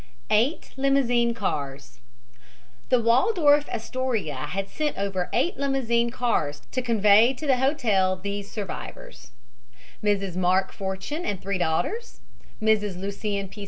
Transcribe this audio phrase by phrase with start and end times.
[0.31, 1.99] EIGHT LIMOUSINE CARS
[2.89, 8.49] The Waldorf Astoria had sent over eight limousine car to convey to the hotel these
[8.51, 9.29] survivors:
[10.03, 10.35] Mrs.
[10.35, 12.21] Mark Fortune and three daughters,
[12.59, 12.99] Mrs.
[12.99, 13.59] Lucien P.